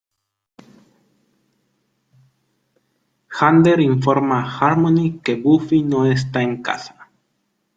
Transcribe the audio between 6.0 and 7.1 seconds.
está en casa.